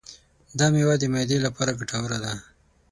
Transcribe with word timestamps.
دا 0.57 0.65
مېوه 0.73 0.95
د 0.99 1.03
معدې 1.13 1.37
لپاره 1.45 1.77
ګټوره 1.79 2.17
ده. 2.23 2.33